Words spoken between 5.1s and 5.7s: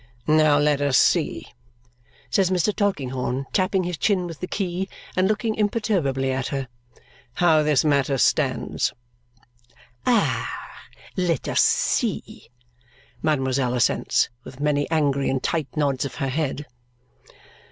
and looking